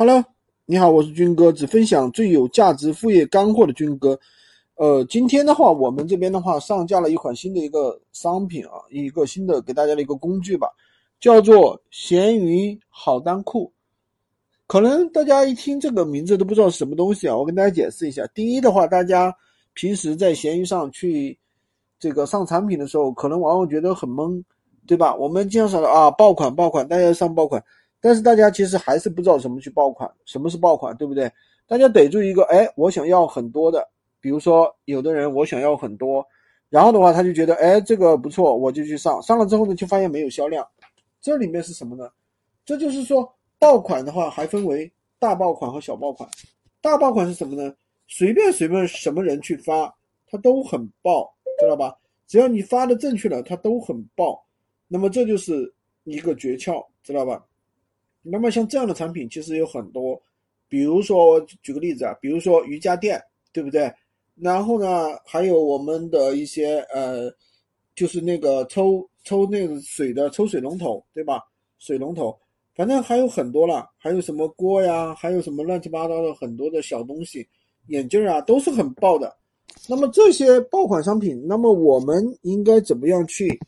[0.00, 0.24] Hello，
[0.64, 4.16] 你好，我是军哥，只分享最有价值副业干货的军哥。
[4.76, 10.68] 呃，今天的话，我们这边的话上架了一款新的一个商品啊，一个新的给大家的一个工具吧，
[11.18, 13.72] 叫做闲鱼好单库。
[14.68, 18.24] 可能大家一听这个名字都不知道是什么东西啊，我跟大家解释一下。
[18.28, 19.34] 第一的话，大家
[19.74, 21.36] 平时在闲鱼上去
[21.98, 24.40] 这个上产品的时候，可能往往觉得很懵，
[24.86, 25.12] 对吧？
[25.16, 27.60] 我们经常说的啊，爆款爆款，大家上爆款。
[28.00, 31.30] 但是大家其实还是不知道什么去爆款，什么是爆款，对不对？
[31.66, 33.86] 大家逮住一个，哎，我想要很多的，
[34.20, 36.24] 比如说有的人我想要很多，
[36.70, 40.66] 然后的话他就觉得，哎，这个不错，我就去上，上了之后呢，就发现没有销量。
[41.20, 42.08] 这里面是什么呢？
[42.64, 46.28] 这就是说爆款的话还分为大爆款和小爆款。
[46.80, 47.74] 大爆款是什么呢？
[48.06, 49.92] 随便随便什么人去发，
[50.30, 51.28] 它都很爆，
[51.60, 51.94] 知道吧？
[52.26, 54.42] 只要你发的正确了，它都很爆。
[54.86, 55.72] 那么这就是
[56.04, 57.44] 一个诀窍，知道吧？
[58.30, 60.20] 那么像这样的产品其实有很多，
[60.68, 63.20] 比如说举个例子啊，比如说瑜伽垫，
[63.52, 63.92] 对不对？
[64.34, 67.28] 然后呢，还有我们的一些呃，
[67.94, 71.42] 就是那个抽抽那个水的抽水龙头，对吧？
[71.78, 72.38] 水龙头，
[72.74, 77.46] 反正还有很多了，还有什么锅呀，还有什么乱七八糟的很多的小东西，
[77.88, 79.36] 眼镜啊都是很爆的。
[79.88, 83.58] 那么这些爆款商品，那么我们应该怎么样去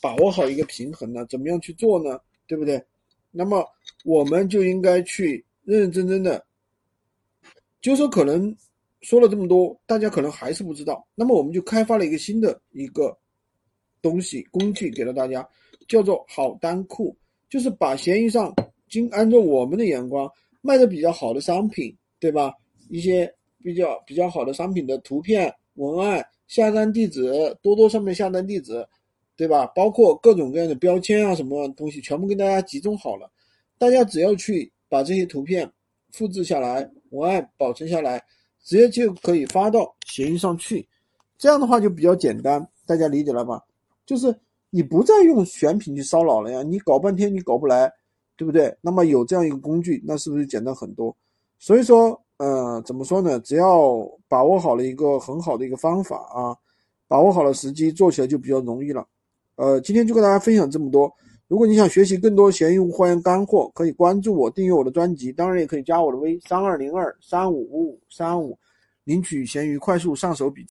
[0.00, 1.24] 把握好一个平衡呢？
[1.26, 2.18] 怎么样去做呢？
[2.46, 2.82] 对不对？
[3.30, 3.64] 那么
[4.04, 6.44] 我们就应该去认认真真的，
[7.80, 8.54] 就是说可能
[9.02, 11.06] 说了这么多，大家可能还是不知道。
[11.14, 13.16] 那么我们就开发了一个新的一个
[14.00, 15.46] 东西工具给了大家，
[15.86, 17.16] 叫做好单库，
[17.48, 18.54] 就是把闲鱼上
[18.88, 20.30] 经按照我们的眼光
[20.62, 22.52] 卖的比较好的商品，对吧？
[22.88, 27.30] 一些比较比较好的商品的图片、文案、下单地址，
[27.62, 28.86] 多多上面下单地址。
[29.38, 29.64] 对吧？
[29.68, 33.30] 包括各种各样的标签啊，什么东西全部跟大家集中好了，
[33.78, 35.70] 大家只要去把这些图片
[36.10, 38.20] 复制下来，文案保存下来，
[38.64, 40.84] 直接就可以发到闲鱼上去。
[41.38, 43.62] 这样的话就比较简单，大家理解了吧？
[44.04, 44.36] 就是
[44.70, 47.88] 你不再用选品去骚扰了呀，你搞半天你搞不来，
[48.36, 48.76] 对不对？
[48.80, 51.16] 那么有这样一个工具，那是不是简单很多？
[51.60, 53.38] 所以说，呃，怎么说呢？
[53.38, 56.56] 只要把握好了一个很好的一个方法啊，
[57.06, 59.06] 把握好了时机，做起来就比较容易了。
[59.58, 61.12] 呃，今天就跟大家分享这么多。
[61.48, 68.56] 如果你想学习更多闲鱼无货源干货，可以关注我，订阅我的专辑，当然也可以加我的微三二零二三五五五三五，
[69.02, 70.64] 领取闲鱼快速上手笔。